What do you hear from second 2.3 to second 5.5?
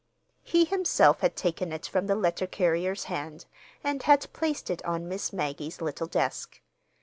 carrier's hand and had placed it on Miss